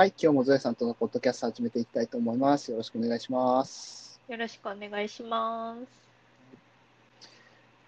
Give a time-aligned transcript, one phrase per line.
[0.00, 2.70] はい、今日もゾエさんとのポッドキャスト始めていきたいと思います。
[2.70, 4.18] よろしくお願いします。
[4.30, 5.76] よろしくお願いしま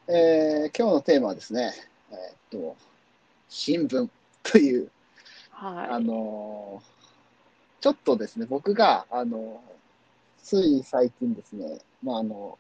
[0.07, 0.13] す。
[0.13, 1.73] えー今日のテーマはですね、
[2.11, 2.17] えーっ
[2.51, 2.77] と、
[3.49, 4.11] 新聞
[4.43, 4.91] という、
[5.53, 5.89] はい。
[5.89, 12.59] あのーちょっとですね、僕が、あのーつい最近ですね、まあ、あの、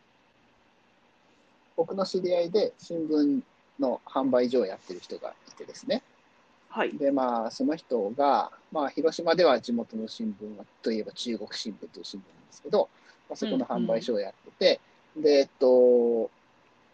[1.77, 3.43] 僕の知り合いで新聞
[3.79, 6.03] の販売所をやってる人がいてですね、
[6.73, 6.97] はい。
[6.97, 12.89] で、まあ、その人が、まあ、広島では地元の新聞といえば中国新聞という新聞なんですけど、
[13.29, 14.81] まあ、そこの販売所をやってて、
[15.21, 16.31] で、えっと、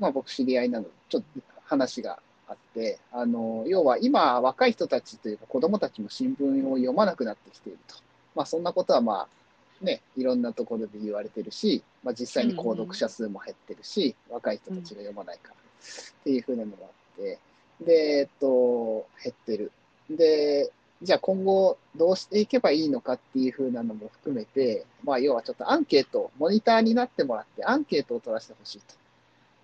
[0.00, 2.18] まあ、僕知り合いなので、ちょっと話が
[2.48, 7.94] あって、あの、要は今、若い人たちというか子供たちも新聞を読まなくなってきていると。
[8.34, 9.28] まあ、そんなことはま
[9.80, 17.38] あ、ね、いろんなところで言われてるし、まあ、実際に購読者数も減ってるし、若い人たちが読まないからっていうふうなのがあって、
[17.80, 19.70] で、えっと、減ってる。
[20.10, 28.80] で、じゃあ今後どうしていけばいいのかっていうふうなのも含めて、まあ要はちょっとアンケート、モニターになってもらってアンケートを取らせてほしい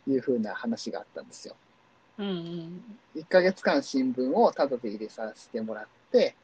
[0.04, 1.56] というふうな話があったんですよ。
[2.18, 2.84] うんうん。
[3.16, 6.36] 1ヶ月間新聞をタダで入れさせてもらって、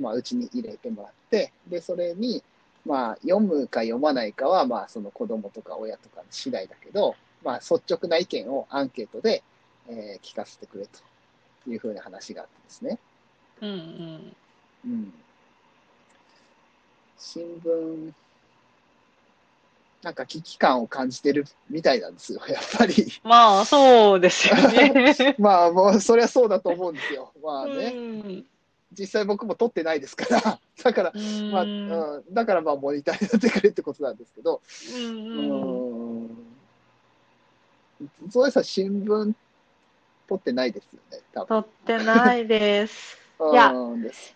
[0.00, 2.42] まあうちに入れてもらって、で、それに、
[2.86, 9.42] まあ読むか読まないかは、まあその子供とか親とか次第だけど、まあ率直な意見をアンケートで、
[9.88, 12.98] えー聞かせてくれというふうな話があってですね。
[13.60, 14.36] うんうん。
[14.84, 15.12] うん。
[17.18, 18.12] 新聞、
[20.02, 22.94] なんか危機感を感じてるみたいなんですよ、やっぱり。
[23.24, 25.14] まあ、そうですよね。
[25.38, 27.32] まあ、もう、そりゃそうだと思うんですよ。
[27.42, 28.46] まあうね、ん。
[28.92, 31.50] 実際僕も撮ってないですから、 だから、うん。
[31.52, 31.66] まあ、う
[32.30, 34.62] ん、だからまあ、モニターになってくれってことなんですけど、
[34.94, 35.40] うんう
[38.00, 38.06] うん。
[38.06, 38.28] ん。
[38.28, 39.34] ゾエさん、新聞
[40.28, 41.62] 撮ってないですよね、多分。
[41.62, 43.17] 撮ってないです。
[43.52, 43.72] いや。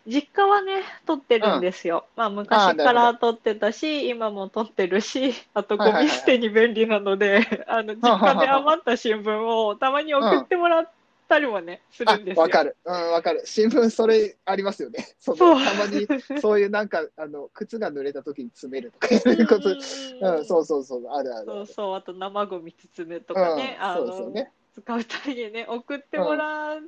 [0.07, 2.07] 実家はね、撮ってるんですよ。
[2.17, 10.91] まあ、昔から撮ってたし、今も撮ってるし、あとゴミ捨てに便利なので、 あの、実家で余った新聞をたまに送ってもらっ
[11.29, 12.43] たりもね、するあんですよ。
[12.43, 12.77] わかる。
[12.85, 13.43] うん、わかる。
[13.45, 15.09] 新聞、それありますよね。
[15.19, 16.07] そのそうたまに、
[16.41, 21.47] そういうなんか、あの、靴が濡れた時に詰めるとかいうこと、うん、そうそうそう、あるある。
[21.47, 24.53] そうそう、あと生ゴミ包むとかね、うん、あそうですよの、ね。
[24.75, 26.79] 使うためにね、送ってもらっ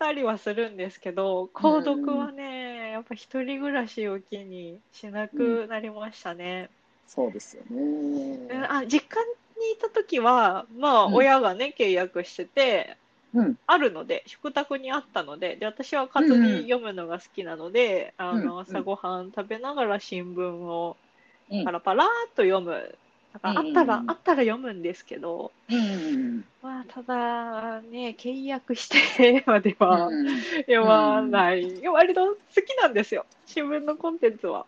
[0.00, 6.70] たりはするんですけど、購読はね、やっぱ一人暮らしを機にしなくなりましたね。
[7.06, 8.66] そうですよね。
[8.68, 9.22] あ、実家
[9.60, 12.96] にいた時は、まあ、うん親がね、契約してて、
[13.34, 20.96] うん、あるので、食卓にあったので、で、私は活字読むのが好きなので、あの、うんうん朝ごはん食べながら新聞を
[21.50, 22.98] うんパラパラーっと読む。
[23.32, 30.28] だからあったら、うんうんうんあったら読むんですけど、うん、まあ、ただね、契約して まではうん、
[30.60, 31.62] 読まない。
[31.62, 34.66] いや割と好きなんですよ、新聞のコンテンツは。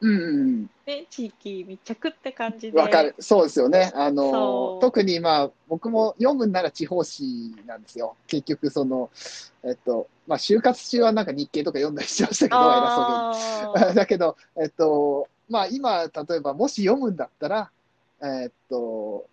[0.00, 2.78] うん、ね、地域密着って感じで。
[2.78, 3.14] わかる。
[3.18, 3.92] そうですよね。
[3.94, 8.14] あの特にまあ、僕も読むんなら地方紙なんですよ。
[8.26, 9.10] 結局、その、
[9.64, 13.88] えっと、まあ、就活中はなんか日経とか読んだりしましたけど、偉そうに。
[13.88, 17.70] あ ーだけど、えっと、まあ今、例えばもし読むんだったら、
[18.22, 19.26] えっと、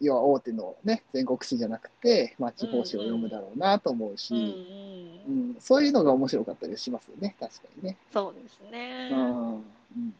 [0.00, 7.96] 要は大手のね、全国紙じゃなくて、まあ地方紙を読むだろうなと思うし、うんうんうんそういうのが面白かったりしますよね、確かにね。
[8.12, 9.10] そうですね。
[9.12, 10.14] うんうんうん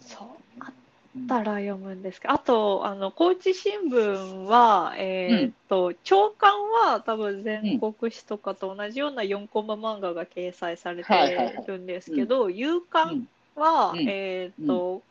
[0.00, 0.28] そう
[0.60, 0.77] あうん
[1.18, 14.08] ったら読むんですけど、あと、あの、高知新聞は、えーっと、朝刊は多分全国紙とかと同じような4コマ漫画が掲載されてるんですけど、夕刊は、うん。
[14.08, 15.04] えーっと、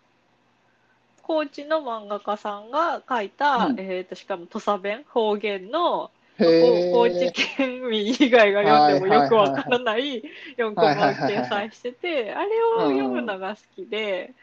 [1.21, 3.79] 高知の漫画家さんが書いた、うん。
[3.79, 6.43] えーっと、しかも土佐弁、方言の、へ
[6.91, 10.23] 高知ー県民以外が読んでもよくわからない
[10.57, 14.35] 4コマを掲載してて、あれを読むのが好きで、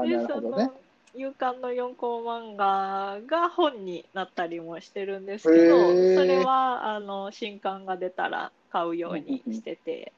[0.00, 0.70] で、そほどね
[1.14, 1.20] の。
[1.20, 10.12] 夕刊の4コマ漫画が本になったりもしてるんですけど、へーそれはあの新刊が出たら買うようにしてて、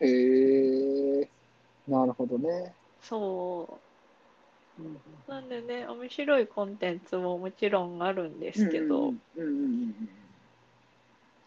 [0.00, 1.28] へえ、
[1.88, 2.72] なるほどね。
[3.02, 3.78] そ
[5.28, 5.30] う。
[5.30, 10.08] なんでね、面白いコンテンツももちろんあるんですけど、うんうんうんうん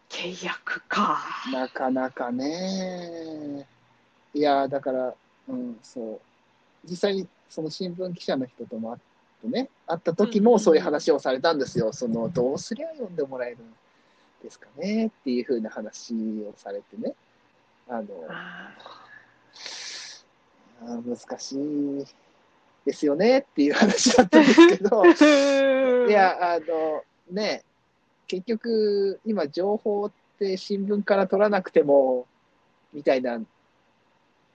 [0.08, 1.18] 契約か。
[1.52, 3.66] なかなかね。
[4.32, 5.14] いや、だから、
[5.48, 6.20] うん、そう。
[6.88, 8.98] 実際にその新聞記者の人とも会っ
[9.42, 11.92] てね、会った時もそういう話をされたんですよ。
[11.92, 13.60] その、どうすりゃ読んでもらえるん
[14.42, 16.14] ですかねっていうふうな話
[16.48, 17.14] をされてね。
[17.88, 18.72] あの、あ
[20.82, 22.04] 難しい
[22.84, 27.64] ですよねっていう話だったんですけど、ー いや、あの、ね、
[28.26, 32.26] 結局、今、情報って新聞から取らなくても、
[32.92, 33.40] みたいな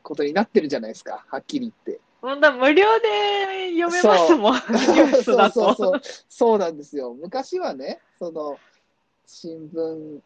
[0.03, 2.01] ことになってるじゃないですか、はっきり言って。
[2.21, 5.59] ほんだ無料で読めますもん、ニュースだと。
[5.59, 7.15] そうそうそうそうなんですよ。
[7.19, 8.59] 昔はね、その、
[9.25, 10.19] 新聞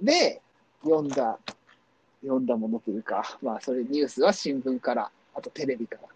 [0.00, 0.40] で
[0.84, 1.38] 読んだ、
[2.22, 6.06] 読んだものというか、まあ、それニュースは新聞から、あとテレビからっ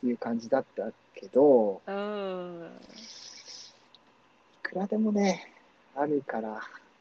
[0.00, 2.70] ていう感じだったけど、うん。
[4.64, 5.52] いくらでもね、
[5.94, 6.54] あるからっ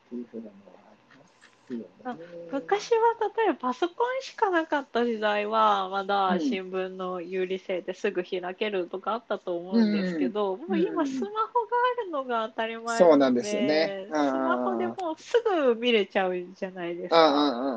[0.10, 0.81] ていうふうなのは
[1.72, 1.86] ね。
[2.52, 6.40] 昔は例えばパソコンしかなかった時代はまだうん。
[6.42, 11.72] 新聞の有利性ですぐ開けるとかあったと思うんですけど、もう今スマホが
[12.02, 14.08] あるのが当たり前そうなんですよね。
[14.10, 17.72] スマホでもうすぐ見れちゃうじゃないですか。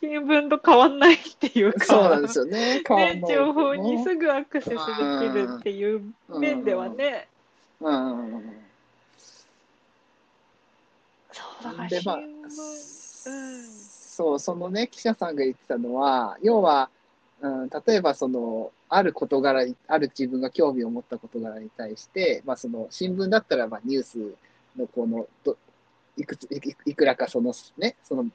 [0.00, 2.22] 新聞と変わんないっていうか、そうなん。
[2.22, 2.82] ですよね。
[2.88, 7.28] ね、情報にすぐアクセスできるっていう面ではね、
[7.80, 7.94] うん。
[7.94, 8.34] うん。
[8.34, 8.63] うん
[11.34, 16.90] そうだからで、新まあ聞、うん、そう、そのね、記者さんが言ってたのは、要は、
[17.40, 24.18] うん、例えばその、ある事柄に、ある自分が興味を持った事柄に対して、まあその、新聞だったら、まあニュース
[24.76, 25.56] のこの、ど
[26.16, 28.26] いくつ、いくいくらかそのね、その、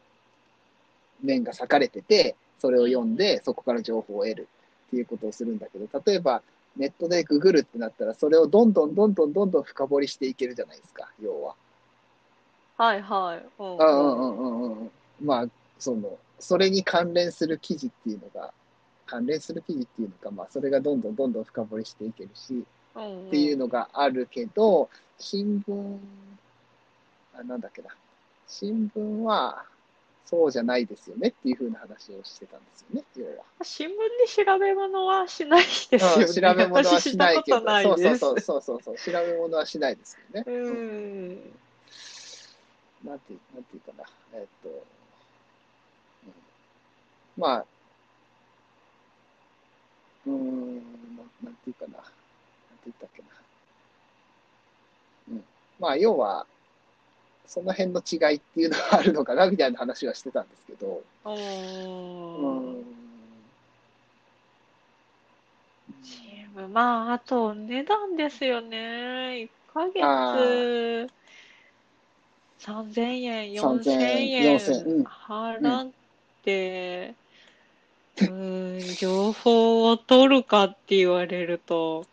[1.21, 4.47] 面が裂かれてて、それを読んで、そこから情報を得る
[4.87, 6.41] っていうことをするんだけど、例えば、
[6.75, 11.55] ネットでググるってなったら、それをどんどんどんどんどんどん深掘りしていけるじゃないですか、要は。
[12.79, 13.45] はいはい。
[13.59, 14.91] うんうんうんうんうんうん。
[15.21, 15.45] まあ、
[15.77, 18.53] その、それに関連する記事っていうのが、
[19.05, 22.63] 関連する記事っていうのか、まあ、それがどんどんどんどん深掘りしていけるし、
[22.95, 24.89] うんっていうのがあるけど、
[25.19, 25.97] 新聞、
[27.37, 27.89] あ、なんだっけな。
[28.47, 29.65] 新聞は、
[30.25, 33.43] そうじゃないですよねっていうふうな話をしてたんですよね、要は。
[33.61, 36.25] 新聞で調べ物はしないですよね。
[36.27, 38.17] うん調べ物はしないけど、そう。
[38.17, 40.43] そうそうそうそう、調べ物はしないですよね。
[40.47, 41.59] うん。
[43.03, 44.03] なんていう、なんていうかな、
[44.33, 44.71] えっと、う
[46.29, 46.33] ん
[47.37, 47.65] まあ、
[50.25, 52.11] うーん、ななんていうかな、なんて
[52.85, 53.29] 言ったっけな。
[55.29, 55.45] うん。
[55.79, 56.47] まあ、要は、
[57.45, 61.29] その辺の違いっていうのがあるのかな、みたいな話はしてたんですけど、う。
[62.35, 62.85] うんん。
[66.03, 69.41] 新聞まあ、あと値段ですよね。
[69.41, 71.13] 1ヶあ月
[72.59, 75.91] 3000円、3000 4000円円4000うん払っ
[76.43, 77.15] て、
[78.21, 82.05] うん、情報を取るかって言われると、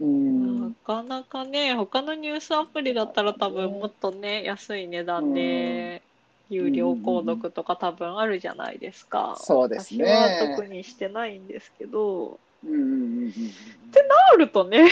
[0.00, 0.04] う。
[0.04, 6.02] なんかなかね、他のニュースアプリだったら多分もっとね、安い値段で、
[6.48, 9.36] 有料購読とか多分あるじゃないですか。
[9.36, 10.68] そうです私は特ね。
[10.68, 13.32] にしてないんですけど、うんうんうんうん。
[14.32, 14.88] あるとね、わ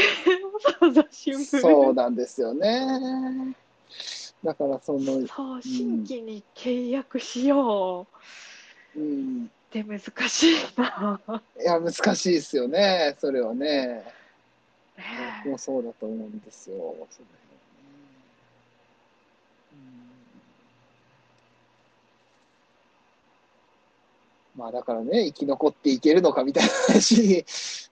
[0.81, 3.55] ざわざ新聞そうなんですよね。
[4.47, 8.07] だから、その、そう、新規に契約しよ
[8.95, 9.47] ううん。
[9.47, 11.21] って難しいな。
[11.61, 13.67] いや、難しいですよね、それはね。
[13.67, 14.05] ね
[15.43, 16.77] 僕もそうだと思うんですよ、
[17.11, 17.29] その
[24.57, 27.45] まあだからね、生き残っていけるのかみたいな話に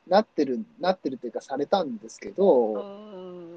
[0.06, 3.53] なってる、なってるというかされたんですけうど、ん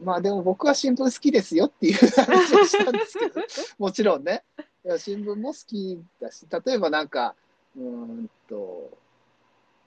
[0.00, 3.40] まあでも僕は新聞好きですよっていう話をしたんですけど、
[3.78, 4.44] もちろんね、
[4.84, 7.34] いや新聞も好きだし、例えばなんか、
[7.76, 8.90] うんと、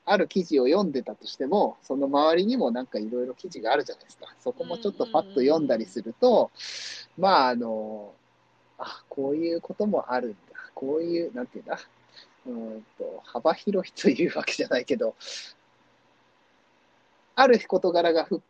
[0.05, 4.36] ある記事を読んでたとしても、その周りにもなんかいろいろ記事があるじゃないですか。
[4.39, 6.51] そこもちょっとパッと読んだりすると、
[7.17, 8.13] まああの、
[8.77, 10.38] あ、こういうこともあるんだ。
[10.74, 11.79] こういう、なんていうんだ？
[12.47, 15.15] うんと、幅広いというわけじゃないけど、
[17.36, 18.41] ある事柄がフッ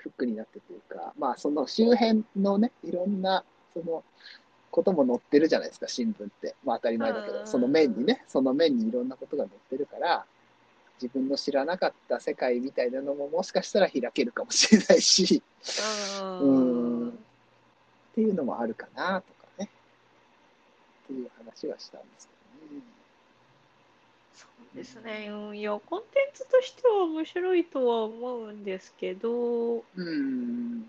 [0.00, 4.02] フックになってというか、まあその周辺のね、いろんな、その、
[4.70, 6.54] ことも載ってるじゃないですか、新聞って。
[6.64, 7.46] まあ当たり前だけど、うん。
[7.46, 10.24] その面にね、その面にいろんなことが載ってるから、
[11.00, 15.42] 自分の知らなかった世界みたいなのももしかしたら開けるかもしれないし、
[16.20, 17.02] うん。
[17.02, 17.08] うん。
[17.10, 17.12] っ
[18.14, 19.70] ていうのもあるかなとかね。
[21.04, 22.39] っていう話はしたんですけど
[24.74, 25.28] ですね。
[25.30, 30.84] うん、いや、コンテンツとしては面白いとは思うんですけど、うん。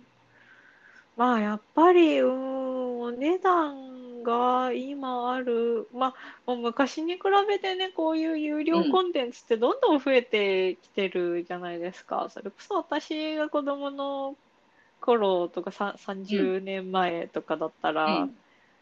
[1.15, 12.29] まあやっぱり、うん、お値段が今ある、まあもう昔に比べてね、こういう有料コンテンツってどんどん増えてきてるじゃないですか。
[12.29, 14.35] それこそ私が子供の
[15.01, 18.29] 頃とかさ30年前とかだったら、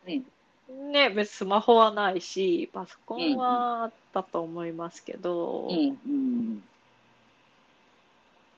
[0.05, 0.25] うん。
[0.69, 5.77] ね、別にスマホはないし、パソコンはあったと思いますけど、うん。
[5.77, 6.63] うん。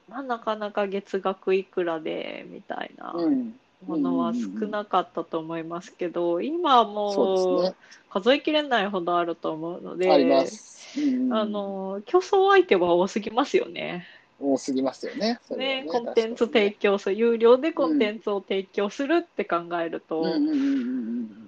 [0.09, 3.53] まあ、なかなか月額いくらでみたいなうん。
[3.87, 7.75] ものは少なかったと思いますけど、今はもう。
[8.11, 10.99] 数えきれないほどあると思うので、あります。
[10.99, 14.05] うんあの競争相手は多すぎますよね。
[14.37, 15.39] 多すぎますよね。
[15.47, 21.40] それはね、コンテンツ提供する、有料でコンテンツを提供するって考えると、うんうんうんうん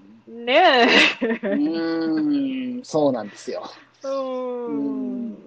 [0.46, 0.88] ね
[1.22, 3.64] え、うんそうなんですよ。
[4.68, 5.38] うーん。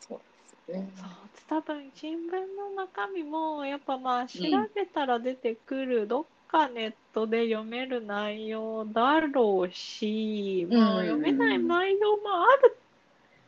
[0.00, 0.92] そうですよね。
[0.96, 12.82] そう、多分新聞の中身も、やっぱまあ調べたら出てくる、どっかネットで読める内容だろうし、まあうん読めない内容もある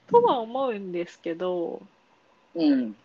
[0.06, 1.88] とは思うんですけど、
[2.54, 2.96] うん。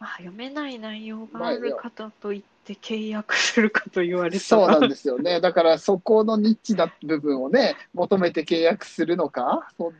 [0.00, 5.42] まあ読めない内容がある方といって契約するかと言われたそうらなんですよね。
[5.42, 9.94] だからそこのニッチな部分をね、求めて契約するのか、そん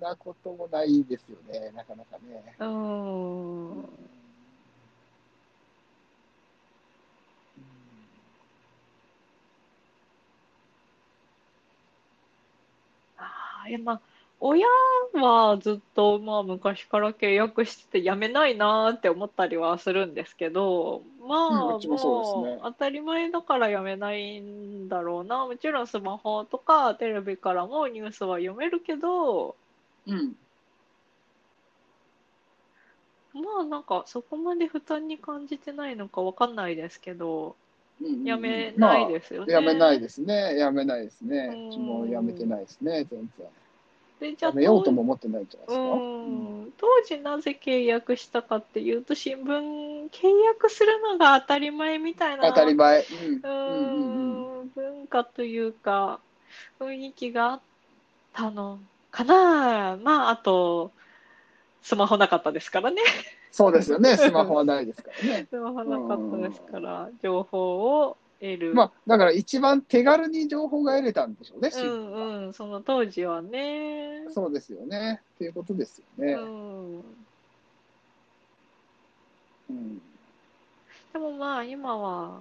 [0.00, 2.54] なこともないですよね、なかなかね。
[2.60, 3.82] うーん。
[13.18, 14.00] ああ、いやまあ、
[14.48, 14.66] 親
[15.14, 25.46] はずっとまあ昔から契約しててやめないなーって思ったりはするんですけど、まあうんもそうね当たり前だからやめないんだろうな。
[25.46, 29.56] もちろんスマホとかテレビからもニュースは読めるけど、
[30.06, 30.36] うん。
[33.34, 37.56] まあなんかそこまで負担に感じてないのかわかんないですけど、
[38.24, 39.52] やめないですよね。
[39.52, 40.56] やめないですね。
[40.56, 41.50] やめないですね。
[41.52, 43.48] うんうちもやめてないですね、全然。
[44.20, 45.82] で、じゃあやめようとも思ってないんじゃないですか。
[45.82, 53.02] うん当時なぜ契約したかっていうと新聞契約するのが当たり前みたいな当たり前。
[53.02, 56.20] うんううんうんうんん文化というか
[56.78, 57.60] 雰囲気があっ
[58.34, 58.78] たの
[59.10, 60.90] かなまああと
[61.82, 63.00] スマホなかったですからね
[63.52, 65.46] そうですよね、スマホはないですからね。
[65.48, 75.20] スマホなかったですから情報を得るまあ、だから一番手軽に情報が得れたんでしょうね、うんうんその当時はねそうですよね。
[75.36, 76.34] っていうことですよね。
[76.34, 76.96] うん
[79.70, 80.02] うん
[81.12, 82.40] でもまあ今は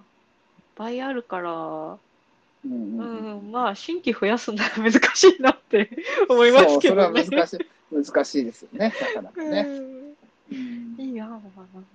[0.59, 5.89] いっぱいあるからうんうんうんうん、まあ、新規増やすのは難しいなって
[6.27, 7.23] 思いますけどね。
[7.23, 9.61] そう、それは難しい、難しいですよね、なかなかね。
[9.61, 10.15] うん、
[10.51, 11.39] うんいい案は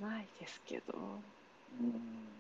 [0.01, 0.97] ないですけど。
[0.97, 2.31] うん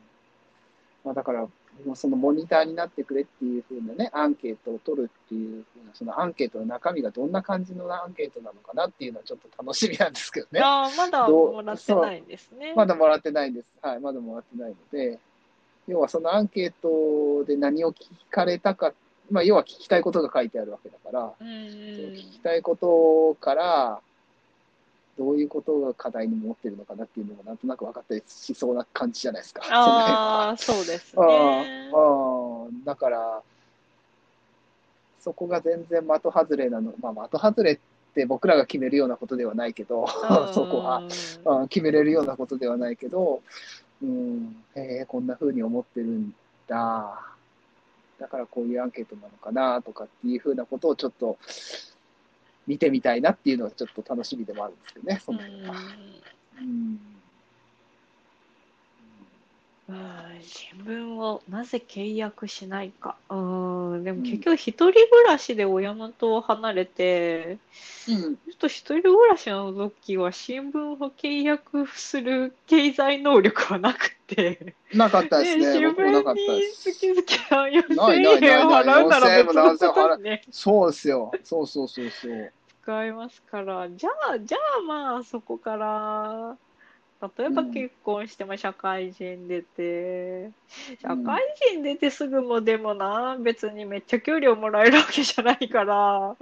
[1.05, 1.49] まあ、だから、
[1.95, 10.61] そのモニターになってくれっていうふうなね、アンケートを取るっていうふうな、そのアンケートの中身がどんな感じのアンケートなのかなっていうのはちょっと楽しみなんですけどね。
[10.61, 12.75] ああ、まだもらってないんですね。
[12.77, 13.67] まだもらってないんです。
[13.81, 15.19] はい、まだもらってないので、
[15.87, 18.93] 要はそのアンケートで何を聞かれたか、
[19.31, 24.01] まあ、要は聞きたいことが書いてあるわけだから、うん聞きたいことから、
[25.21, 29.63] どういうことが課題に持ってるのかなっていうのがなんとなく分かったりしそうな感じじゃないですか。
[29.69, 31.23] ああ、 そうですね。
[31.23, 33.43] はああだから、
[35.21, 36.95] そこが全然的外れなの。
[37.03, 37.79] まあ、的外れっ
[38.15, 40.07] て僕らが決めるようなことではないけど、
[40.55, 41.03] そこは。
[41.45, 43.43] あ決めれるようなことではないけど、
[44.03, 46.35] うん、へえ、こんな風に思ってるん
[46.67, 47.21] だ。
[48.19, 51.37] だからこういうアンケートなのかなとかっていう風なことをちょっと
[52.71, 55.75] 見てみたいなっていうのはちょっと楽しみでもあるんですけどね、その辺は。
[60.43, 63.17] 新聞をなぜ契約しないか。
[63.29, 67.59] うん、でもうん結局一人暮らしで親元を離れて、
[68.09, 75.73] うん、ちょっと一人暮らしの時は新聞を契約する経済能力はなくて、なかったですね。
[75.73, 76.93] 新聞にす。
[76.93, 81.33] 月々4000ないないないない円を払うなら別の4000円もことにね、そうですよ。
[81.43, 82.53] そうそうそうそう。
[82.83, 86.59] 使いますから、じゃあ、じゃあまあそこから、
[87.39, 90.51] 例えばうん結婚しても社会人出て、
[91.03, 96.37] 社会人出てすぐもでもな、別にめっちゃ給料もらえるわけじゃないから、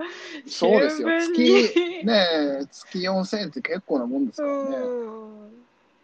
[0.47, 1.13] そうですよ。
[1.13, 2.13] 月、にね
[2.63, 4.93] え、月4000円って結構なもんですからね。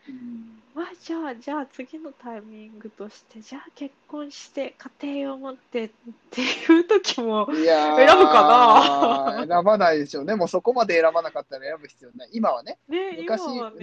[0.09, 0.64] うん。
[0.75, 5.91] うんまあじゃあ、じゃあ次のタイミングとして、じゃあ結婚して家庭を持ってっ
[6.31, 10.35] ていう時も、選ぶか選ばないでしょうね。
[10.35, 12.31] もうそこまで選ばなかったら選ぶ必要ない。
[12.33, 12.79] 今はね。
[12.89, 13.77] ね、今昔はね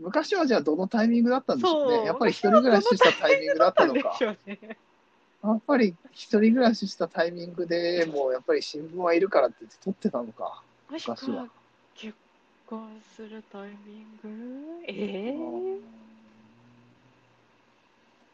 [0.00, 2.04] 昔はじゃあどのタイミングだったんでしょうね。
[2.04, 4.18] やっぱり一人暮らししたタイミングだったのか。
[5.44, 10.62] やっぱり一人暮らししたタイミングでもうやっぱり新聞はいるからって言って撮ってたのか。
[10.88, 11.48] 昔は
[12.66, 14.84] 婚するタイミング？
[14.86, 15.34] ええ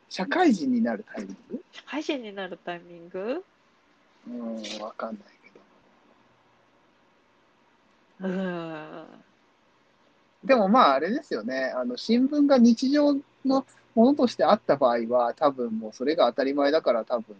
[0.08, 1.62] 社会人になるタイミング？
[1.72, 3.44] 社会人になるタイミング？
[4.28, 5.50] うん、わかんないけ
[8.24, 8.28] ど。
[8.28, 9.04] うん。
[10.44, 17.36] でもまああれですよね、あの新聞が日常のものとしてあった場合は、多分もうそれが当たり前だから、多分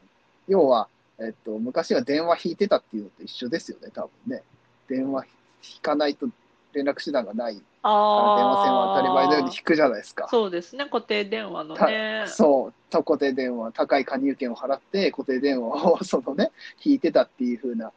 [0.49, 4.43] 要は、えっと、昔は電話引いてたっていうのと一緒ですよね、多分ね。
[4.89, 5.25] 電話
[5.63, 6.29] 引かないと
[6.73, 10.29] 連絡手段がないから、電話線は当たり前のように引くじゃないですか。
[10.31, 12.25] そうですね、固定電話のたね。
[12.27, 16.53] そう、固定電話、高い加入券を払って固定電話をそのね、
[16.85, 17.93] 引いてたっていう風な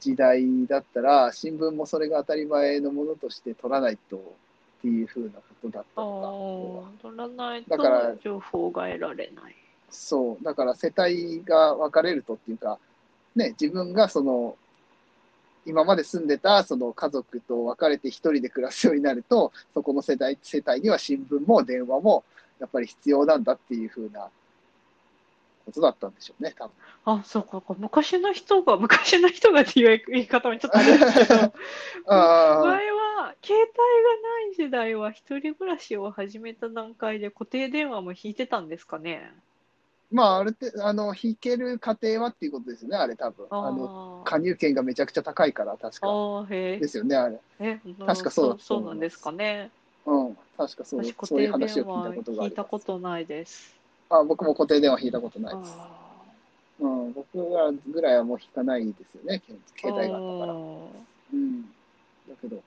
[0.00, 4.20] 時代だったら、新聞もそれが当たり前のものとして取らないとっ
[4.82, 6.90] ていう風なことだったあのか。
[6.98, 9.56] あ、取らないだからと情報が得られない。
[9.90, 12.78] そう、だから世帯が分かれるとっていうか、
[13.34, 14.56] ね、自分がその、
[15.66, 22.24] 今まで住んでたその家族と別れて一人で暮らすようになると、そこの世代世帯には新聞も電話も
[22.60, 24.28] やっぱり必要なんだっていう風な
[25.66, 26.72] ことだったんでしょうね、多分。
[27.04, 31.52] あ、そうか、昔の人が、昔の人がっていう言い方もちょっとあれですけど、 前
[32.06, 32.96] あ
[33.26, 39.32] は携帯がない時代は一人暮らしを始めた段階で固定電話も引いてたんですかね？
[40.12, 43.46] まあ、あれって、あの、引ける家庭はっていうことですよね、あれ多分。
[43.50, 46.46] あの、あ加入券がめちゃくちゃ高いから、確あか。
[46.48, 46.86] で。
[46.86, 47.40] すよね、あれ。
[47.58, 49.70] え、確かそうだとそうなんですかね。
[50.06, 52.78] うん、確かそう私、固そういう定話を聞いたことがあ聞いたこ。
[52.78, 53.74] とないです。
[54.08, 55.72] あ、僕も固定電話引いたことないです。
[55.76, 55.88] あ
[56.78, 59.42] うん、僕らぐらいはもう引かないですよね、
[59.76, 60.52] 携帯があったから。
[60.52, 60.56] あ
[61.34, 61.62] うん。
[61.62, 61.68] だ
[62.40, 62.62] けど、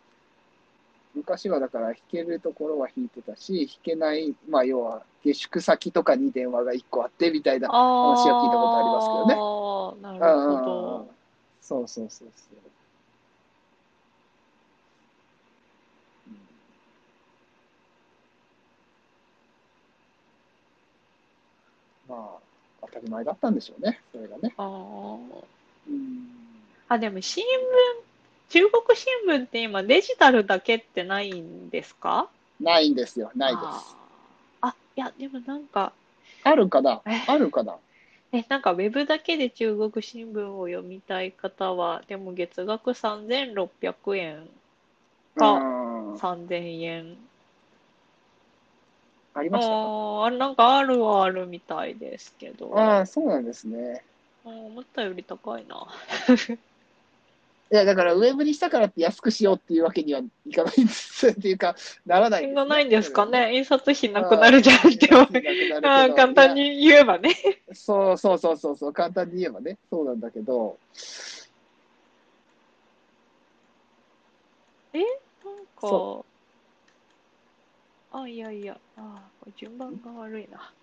[1.20, 7.70] 昔はだから引けるところは引いてたし、引けない、まあ要は下宿先とかに電話が1個あってみたいな。
[7.72, 11.14] あ話は聞いたことありますけどねああ、なるほうんど。
[11.62, 12.58] そうそうそうそう。
[16.28, 16.30] う
[22.14, 22.40] んまあ、
[22.82, 24.54] 当たり前だったんでしょうね、それがね。
[24.58, 25.46] あー
[25.90, 26.30] うん
[26.88, 27.48] あ、でも新聞、
[28.50, 32.30] 中国新聞って今デジタルだけってないんですか？
[32.60, 33.96] ないんですよ、ないです。
[34.62, 35.94] あいや、でもなんか、
[36.44, 37.02] あるかな？
[37.06, 37.22] え？
[37.28, 37.78] あるかな？
[38.32, 44.48] え、なんかウェブだけで中国新聞を読みたい方は、でも月額3600円
[45.36, 47.18] かうん3000円。
[49.34, 54.04] ありましたああ、なんかあるはあるみたいですけど、ああ、そうなんですね。
[54.44, 55.88] 思ったより高いな。
[57.72, 61.28] いや、だからウェブにしたからって安くしようっていうわけにはいかないんです。
[61.30, 63.56] っていうか、ならないがないんですかね。
[63.56, 65.28] 印刷費なくなるじゃんって思う。
[65.84, 66.56] あー簡単。
[66.56, 67.36] に言えばね。
[67.72, 70.78] そうそうそうそうそう、簡単に言えばね、そうなんだけど、
[74.94, 75.04] なん
[75.80, 76.26] そ
[78.12, 79.04] か、あ、いやいや、あー
[79.40, 80.74] これ順番が悪いな。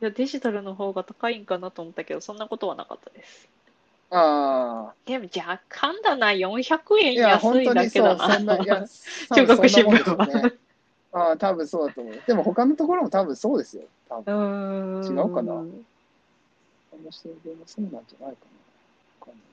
[0.00, 3.48] いや、デジタルの方が高いんかなと思ったけど、そんなことはなかったです。
[4.10, 8.34] ああ、でも若干だな、400円安い当にそう、だけだな。
[8.34, 8.84] そんな、いや、
[9.34, 10.16] 中国新聞は多分そんなもんですよ
[10.50, 10.58] ね。
[11.12, 12.22] ああ、多分そうだと思う。
[12.26, 13.84] でも他のところも多分そうですよ。
[14.08, 15.02] 多う分。
[15.02, 15.52] 違うかな
[16.90, 18.60] 他の新聞もそうなんじゃないかな。
[19.20, 19.50] わかんない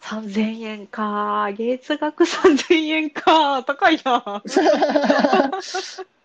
[0.00, 1.50] 3000円か。
[1.52, 3.62] 月額3000円か。
[3.64, 4.42] 高いな。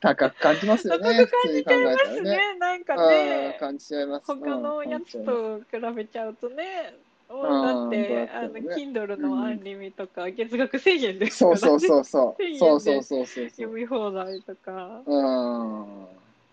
[0.00, 1.26] 高く感じますよ高ね。
[1.26, 2.30] く感じちゃいますね。
[2.30, 2.54] ね。
[2.58, 4.26] なんかうんね、感じちゃいます。
[4.26, 6.94] 他のやつと比べちゃうとね、
[7.28, 11.56] もうだって、うんあの、Kindle のアンリミとか、月額1000円ですそからね。
[11.56, 12.58] うそうそうそう1000円。
[12.58, 13.68] でそうそうそうそうそう。
[13.68, 16.04] 読み放題とかうん。
[16.04, 16.08] う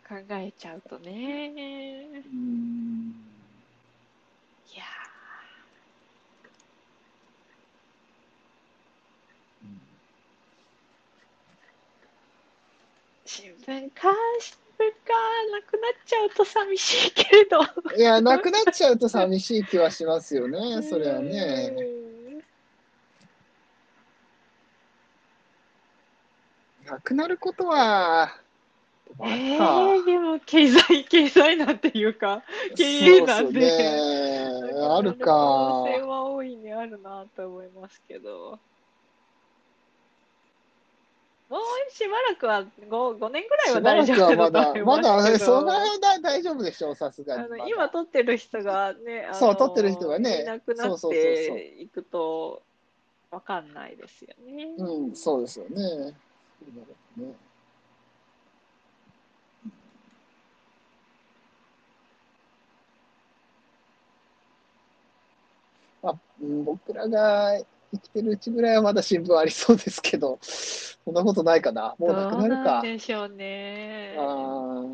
[0.08, 2.30] 考えちゃうとね。
[2.30, 3.33] ん。
[13.34, 15.13] ー、新聞か、新聞か、
[15.52, 17.60] なくなっちゃうと寂しいけれど。
[17.98, 20.82] いや、なくなっちゃうと寂しい気はしますよね。
[20.84, 21.74] それはね。
[21.78, 22.04] うん
[26.86, 28.30] なくなることは、
[29.22, 32.43] えかー、でも経済、経済なんていうか、
[32.76, 34.34] 経営なんで、ね。
[34.89, 35.26] あるか。
[35.26, 38.60] 可能性は大いにあるなと思いますけど。
[41.54, 45.46] もうしばらくは 5, 5年ぐらいは大丈夫だと思、いまだ、ますけど。
[45.46, 47.70] その辺は大丈夫でしょう、さすがに。
[47.70, 52.63] 今 撮ってる人がね、あのそう撮ってる人がねいなくなっていくと
[53.30, 54.74] わかんないですよね。
[54.80, 56.16] うん、そうですよね。
[57.18, 57.36] ね。
[66.02, 67.60] まあ、うん僕らが
[67.94, 71.96] 生きてるうちぐらいはまだ新聞ありそうですけど、そんなことないかな。
[72.00, 72.82] もうなくなるどうなんか。
[72.82, 74.16] でしょうね。
[74.18, 74.86] あ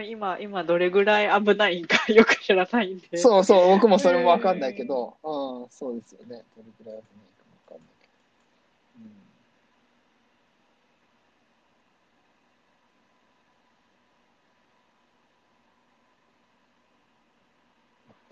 [0.00, 3.18] 今、今どれぐらい危ないんか よく知らないんで。
[3.18, 6.44] そうそう、僕もそれもわかんないけど、うん、そうですよね。
[6.56, 7.80] どれくらい危ないけど。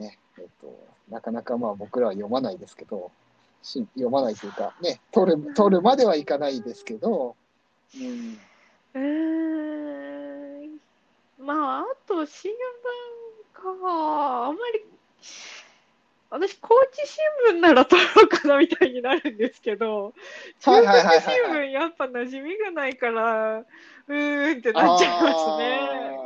[0.00, 0.74] うん、ね、えっと、
[1.10, 3.10] なかなかまあ僕らは読まないですけど、
[3.62, 7.36] し読まないというか、ね、取る、取るまではいかないですけど、
[7.94, 8.38] うん、
[8.94, 10.78] うーん。
[11.38, 12.54] まあ、あと新聞
[13.52, 14.46] か。
[14.46, 14.84] あんまり、
[16.30, 20.14] 私、高知新聞なら取ろうかなみたいになるんですけど、
[20.60, 26.19] 中はい国新聞やっぱ馴染みがないから、うーんってなっちゃいますね。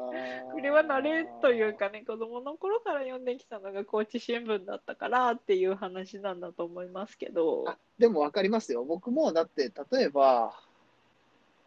[0.54, 7.64] これは慣れというかね、子供の頃から読んできたのが高知新聞だったからっていう話なんだと思いますけど。
[7.66, 8.84] あでも分かりますよ。
[8.84, 10.54] 僕もだって、例えば、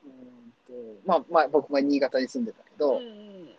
[0.06, 3.50] うーんとまあ、まあ、僕は新潟に住んでたけうど、んうん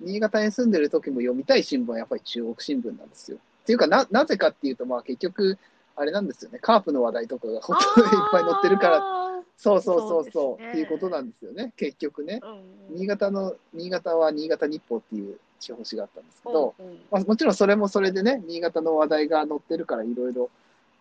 [0.00, 3.38] 新潟に住んでる時も読みたい新聞はやっぱり中国新聞なんですよ。
[3.62, 5.58] っていうかな、なぜかっていうと、まあ結局、
[5.94, 10.62] あれなんですよね、カープの話題とかが本当にいっぱい載ってるから、あそうそうそうそう。
[10.62, 10.70] ね。
[10.70, 12.40] っていうことなんですよね、結局ね。
[12.42, 12.96] ーうん。
[12.96, 16.94] 新潟の、新潟は新潟日報っていう地方紙があったんですけど、うんうん。
[17.12, 20.50] まあ、もちろんそれもそれでね、新潟の話題が載ってるからいろいろ、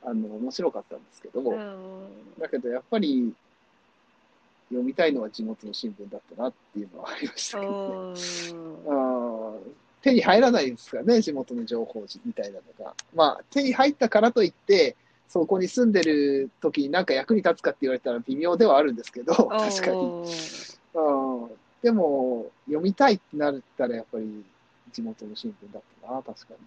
[0.03, 2.33] あの、面白かったんですけど、うん。
[2.39, 3.33] だけどやっぱり
[4.69, 8.21] 読みたいのは地元の新聞だったなっていうのはありましたけどね。
[8.51, 8.75] うん。
[8.89, 9.57] あー
[10.03, 12.93] 手に入らないですからね、地元の情報みたいなのが。
[13.15, 14.95] まあ、手に入ったからといって、
[15.31, 20.23] そこに住んでる時に何か役に立つかって言われたら微妙ではあるんですけど、確かに。
[20.93, 24.45] うんでも、読みたいってなったらやっぱり
[24.91, 26.59] 地元の新聞だったな、確かに。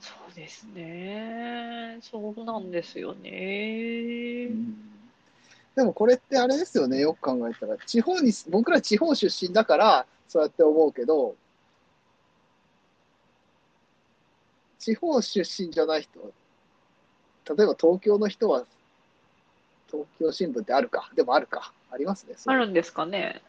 [0.00, 1.98] そうですね。
[2.00, 4.52] そうなんですよねう。
[4.54, 4.76] ん
[5.74, 7.76] でもこれってあれですよね、よく考えたら。
[7.84, 11.34] 地方に、僕ら地方出身だから、そうやって思うけど、
[14.88, 16.18] 地方出身じゃない人、
[17.54, 18.64] 例えば東京の人は、
[19.90, 21.10] 東京新聞ってあるか。
[21.14, 21.74] でもあるか。
[21.90, 22.34] ありますね。
[22.46, 23.42] あるんですかね。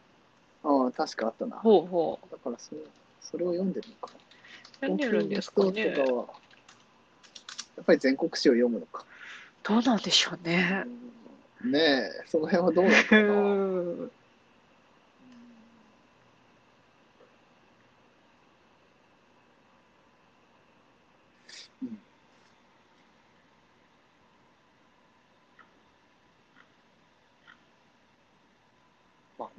[0.65, 1.55] うん、確かあったな。
[1.55, 2.31] ほうほう。
[2.31, 2.81] だからそれ、
[3.21, 4.13] それを読んでるのか。
[4.81, 6.25] 読んでるんですかねとかは、
[7.77, 9.05] やっぱり全国紙を読むのか。
[9.63, 10.83] どうなんでしょうね。
[11.63, 14.09] うんねえ、その辺はどうなのうかな。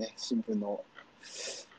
[0.00, 0.82] ね、新聞の、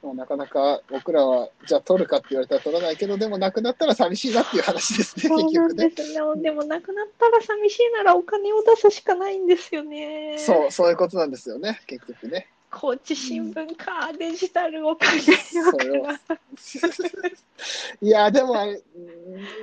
[0.03, 5.89] まあ、なかなか僕らは、じゃあ取るかって言われたら取らないけど、でもなくなったら寂しいなっていう話ですね、結局ね。
[5.89, 6.41] ですね。
[6.41, 10.37] でもなくなったら寂しいならお金を出すしかないんですよね。
[10.39, 12.47] そう、そういうことなんですよね、結局ね。
[12.71, 15.23] 高知新聞か、デジタルお金よ
[15.71, 16.39] それをかな。
[18.01, 18.81] いや、でもあれ、う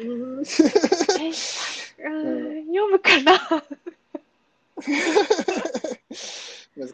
[0.02, 0.44] ーん
[1.20, 1.32] え
[2.04, 3.64] うん読むかな。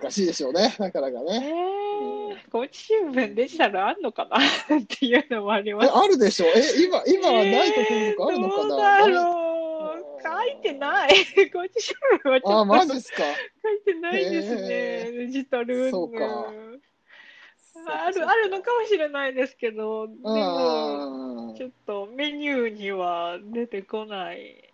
[0.05, 2.35] 難しいでしょうね、なかなかえね。
[2.35, 4.38] ー、高知新聞デジタルあんのかな？
[4.79, 5.93] っていうのもありまえ、す。
[5.95, 9.45] あるでしょえ、今、今はないところとかあるのかな、えーどうだろう
[10.23, 11.11] 書いてない。
[11.53, 13.19] 高知新聞はちょあ、っとマジっすか。
[13.62, 14.61] 書いてないですね。
[14.71, 16.81] へデジタルそうかうん
[17.87, 24.73] ある、あるのかもしれないですけど、でも、うんちょっとメニューには出てこない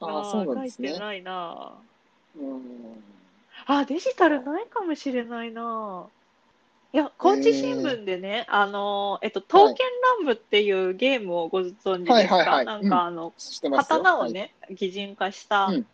[0.00, 0.20] な。
[0.20, 1.72] あそうなんですね書いてないな。
[2.36, 3.02] うん
[3.66, 6.08] あ、デジタルないかもしれないな。
[6.92, 9.86] いや、高知新聞でね、あの、えっと、刀剣
[10.18, 13.98] 乱舞っていうゲームをご存知ですか、はいはいはいなんかあの、知ってますよ。
[13.98, 15.86] 刀をね、擬人化したうん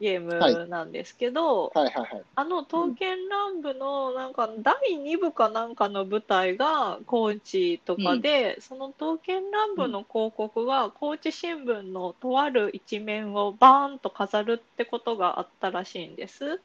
[0.00, 1.84] ゲームなんですけど、はい。
[1.84, 2.22] はいはいはい。
[2.34, 16.60] あの刀剣乱舞のなんか第2部かなんかの舞台が高知とかで、その刀剣乱舞の広告が高知新聞のとある一面をバーンと飾るってことがあったらしいんです。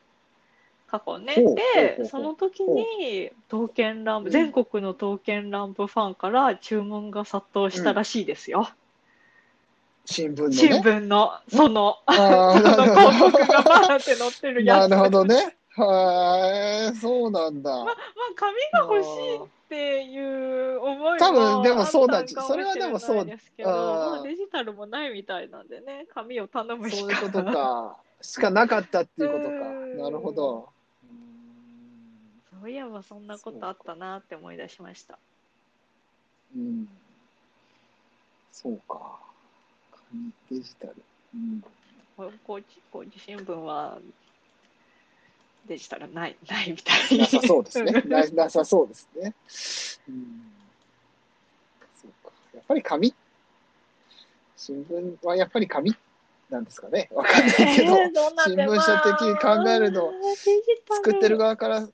[0.89, 1.35] 過去ね。
[1.35, 8.69] でその時に刀剣乱舞、うん全国の刀剣乱舞ファンから注文が殺到したらしいですよ。
[10.05, 10.79] 新聞の新ね。
[10.79, 14.89] 聞の、その、あそーの広告がバーンって載ってるやつ。
[14.89, 15.57] なるほどね。
[15.75, 17.69] はい、そうなんだ。
[17.69, 17.95] まあ、
[18.35, 27.97] 紙が欲しいっていう思い多分でもそうだあったんかもそれはでもそうですけど、デジタルもないみたいなんでね、紙を頼むしかそういうことか。
[28.21, 29.97] しかなかったっていうことか うん。
[29.99, 30.69] なるほど。
[32.61, 35.17] そういえばそんなことあったなって思い出しました。
[36.55, 36.87] うん。
[38.51, 39.19] そうか。
[39.91, 40.95] 紙デジタル。
[41.35, 41.61] うん。
[42.43, 43.99] 高知高知新聞は
[45.67, 47.91] デジタルない ないみたいなさそうですね。
[48.07, 49.33] ななさそうですね。
[50.09, 50.51] うん。
[52.01, 52.31] そうか。
[52.55, 53.13] やっぱり紙
[54.55, 55.95] 新聞はやっぱり紙
[56.49, 57.09] なんですかね。
[57.11, 60.11] わかんないけど、えーど新聞社的に考えるの
[60.89, 61.87] 作ってる側から、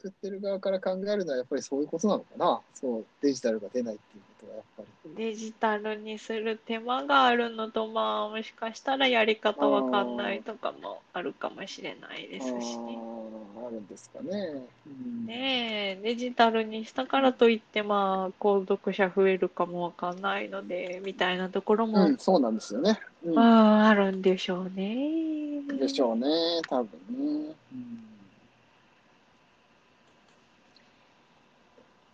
[0.00, 2.60] 作ってる側から考えるのはやっぱりそういうことなのかな。
[2.74, 5.14] そう、デジタルが出ないっていうことはやっぱり。
[5.16, 12.56] デジタルにする手間があるのと、まあ、もしかしたらやり方わかんないとかもあるかもしれないですしね。
[12.60, 14.62] あーあるんですかね。
[14.86, 22.98] うんねえ、デジタルにしたからといって、まあ、購読者増えるかもわかんないので、みたいなところも、うん、そうなんですよね。
[23.24, 25.62] うんまあ、あるんでしょうね。
[25.78, 26.26] でしょうね、
[26.68, 27.54] 多分ね。
[27.72, 28.07] うん。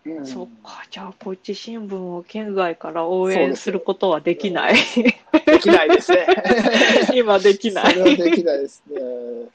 [0.07, 4.75] うんそっか、じゃあ、高知新聞を県外から応援すすることはできない。
[5.47, 6.27] できないですね。
[7.15, 8.35] 今できなそれはでい。
[8.35, 8.99] きないですね。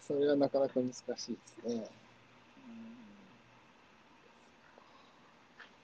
[0.02, 1.30] それはなかなか難しいです
[1.68, 1.88] ね。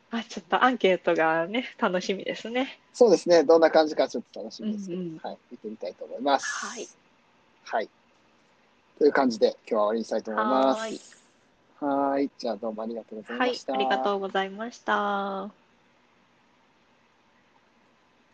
[0.10, 2.80] あ、ちょっとアンケートがね、楽しみですね。
[2.94, 3.44] そうですね。
[3.44, 6.46] どんな感じかちょっと楽しみですけど、うんうんはい、見てみたいと思います。
[6.66, 6.88] はい。
[7.66, 7.90] はい。
[8.98, 11.15] という感じで今日は終わりにしたいと思います。
[11.86, 12.32] はい。
[12.38, 13.74] じゃあどうもありがとうございはいまし、た。
[13.74, 15.56] ありがとうございました。